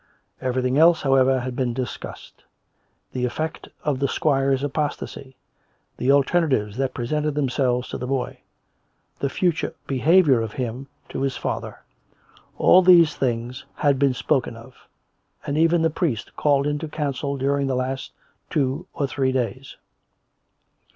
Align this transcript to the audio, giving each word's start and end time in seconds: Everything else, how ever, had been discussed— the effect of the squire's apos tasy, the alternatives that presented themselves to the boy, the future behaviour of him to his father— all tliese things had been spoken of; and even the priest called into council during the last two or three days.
Everything 0.41 0.79
else, 0.79 1.03
how 1.03 1.13
ever, 1.13 1.41
had 1.41 1.55
been 1.55 1.75
discussed— 1.75 2.43
the 3.13 3.23
effect 3.23 3.67
of 3.83 3.99
the 3.99 4.07
squire's 4.07 4.63
apos 4.63 4.97
tasy, 4.97 5.35
the 5.97 6.11
alternatives 6.11 6.75
that 6.77 6.95
presented 6.95 7.35
themselves 7.35 7.87
to 7.87 7.99
the 7.99 8.07
boy, 8.07 8.39
the 9.19 9.29
future 9.29 9.75
behaviour 9.85 10.41
of 10.41 10.53
him 10.53 10.87
to 11.09 11.21
his 11.21 11.37
father— 11.37 11.83
all 12.57 12.83
tliese 12.83 13.13
things 13.13 13.63
had 13.75 13.99
been 13.99 14.15
spoken 14.15 14.55
of; 14.57 14.75
and 15.45 15.55
even 15.55 15.83
the 15.83 15.91
priest 15.91 16.35
called 16.35 16.65
into 16.65 16.87
council 16.87 17.37
during 17.37 17.67
the 17.67 17.75
last 17.75 18.11
two 18.49 18.87
or 18.95 19.05
three 19.05 19.31
days. 19.31 19.77